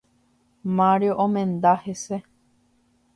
Mario 0.77 1.13
omenda 1.25 1.75
hese. 1.83 2.23